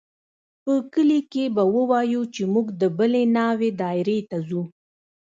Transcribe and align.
په 0.63 0.73
کلي 0.93 1.19
کښې 1.31 1.45
به 1.55 1.63
ووايو 1.75 2.21
چې 2.33 2.41
موږ 2.53 2.67
د 2.81 2.83
بلې 2.97 3.23
ناوې 3.35 3.69
دايرې 3.81 4.19
ته 4.29 4.37
ځو. 4.47 4.63